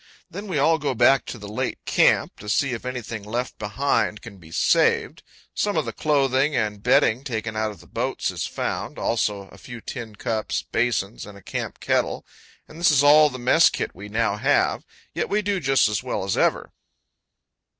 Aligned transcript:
Then 0.31 0.47
we 0.47 0.57
all 0.57 0.79
go 0.79 0.95
back 0.95 1.27
to 1.27 1.37
the 1.37 1.47
late 1.47 1.77
camp 1.85 2.39
to 2.39 2.49
see 2.49 2.71
if 2.73 2.87
anything 2.87 3.21
left 3.21 3.59
behind 3.59 4.23
can 4.23 4.39
be 4.39 4.49
saved. 4.49 5.21
Some 5.53 5.77
of 5.77 5.85
the 5.85 5.93
clothing 5.93 6.55
and 6.55 6.81
bedding 6.81 7.23
taken 7.23 7.55
out 7.55 7.69
of 7.69 7.81
the 7.81 7.85
boats 7.85 8.31
is 8.31 8.47
found, 8.47 8.97
also 8.97 9.43
a 9.49 9.59
few 9.59 9.79
tin 9.79 10.15
cups, 10.15 10.63
basins, 10.63 11.23
and 11.27 11.37
a 11.37 11.41
camp 11.43 11.79
kettle; 11.79 12.25
and 12.67 12.79
this 12.79 12.89
is 12.89 13.03
all 13.03 13.29
the 13.29 13.37
mess 13.37 13.69
kit 13.69 13.91
we 13.93 14.09
now 14.09 14.37
have. 14.37 14.83
Yet 15.13 15.29
we 15.29 15.43
do 15.43 15.59
just 15.59 15.87
as 15.87 16.01
well 16.01 16.23
as 16.23 16.35
ever. 16.35 16.73